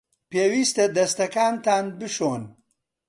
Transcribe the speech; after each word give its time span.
پێویستە 0.31 0.85
دەستەکانتان 0.95 1.85
بشۆن. 1.99 2.43